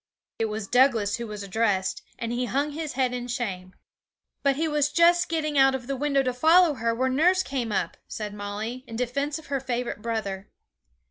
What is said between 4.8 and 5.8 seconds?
just getting out